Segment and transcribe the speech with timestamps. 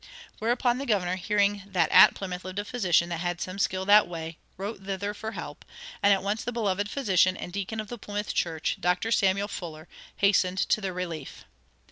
[0.39, 4.07] Whereupon the governor, hearing that at Plymouth lived a physician "that had some skill that
[4.07, 5.63] way," wrote thither for help,
[6.01, 9.11] and at once the beloved physician and deacon of the Plymouth church, Dr.
[9.11, 9.87] Samuel Fuller,
[10.17, 11.45] hastened to their relief.